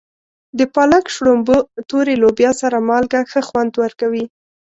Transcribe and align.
د 0.57 0.59
پالک، 0.75 1.05
شړومبو، 1.15 1.57
تورې 1.89 2.13
لوبیا 2.23 2.51
سره 2.61 2.77
مالګه 2.89 3.21
ښه 3.31 3.41
خوند 3.47 3.73
ورکوي. 3.83 4.25